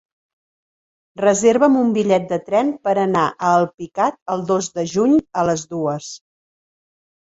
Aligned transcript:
Reserva'm 1.23 1.75
un 1.81 1.91
bitllet 1.97 2.25
de 2.31 2.39
tren 2.47 2.71
per 2.87 2.95
anar 3.03 3.25
a 3.33 3.53
Alpicat 3.61 4.17
el 4.37 4.47
dos 4.53 4.71
de 4.79 4.87
juny 4.95 5.15
a 5.43 5.45
les 5.51 5.67
dues. 5.75 6.09